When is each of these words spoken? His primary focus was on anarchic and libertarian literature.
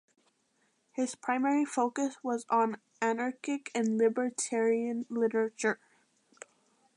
His 0.93 1.13
primary 1.13 1.63
focus 1.63 2.15
was 2.23 2.43
on 2.49 2.81
anarchic 3.03 3.69
and 3.75 3.99
libertarian 3.99 5.05
literature. 5.09 5.79